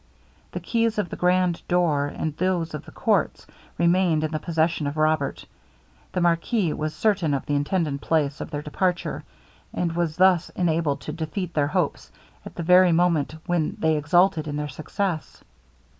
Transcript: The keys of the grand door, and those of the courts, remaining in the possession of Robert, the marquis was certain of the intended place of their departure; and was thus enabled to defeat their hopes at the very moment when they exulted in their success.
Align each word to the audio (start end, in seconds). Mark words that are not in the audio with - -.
The 0.53 0.59
keys 0.59 0.97
of 0.97 1.09
the 1.09 1.15
grand 1.15 1.61
door, 1.67 2.07
and 2.07 2.35
those 2.35 2.73
of 2.73 2.85
the 2.85 2.91
courts, 2.91 3.45
remaining 3.77 4.23
in 4.23 4.31
the 4.31 4.39
possession 4.39 4.87
of 4.87 4.97
Robert, 4.97 5.45
the 6.11 6.19
marquis 6.21 6.73
was 6.73 6.95
certain 6.95 7.35
of 7.35 7.45
the 7.45 7.53
intended 7.53 8.01
place 8.01 8.41
of 8.41 8.49
their 8.49 8.63
departure; 8.63 9.23
and 9.71 9.91
was 9.95 10.15
thus 10.17 10.49
enabled 10.55 11.01
to 11.01 11.11
defeat 11.13 11.53
their 11.53 11.67
hopes 11.67 12.11
at 12.47 12.55
the 12.55 12.63
very 12.63 12.91
moment 12.91 13.35
when 13.45 13.75
they 13.77 13.95
exulted 13.95 14.47
in 14.47 14.55
their 14.55 14.67
success. 14.69 15.43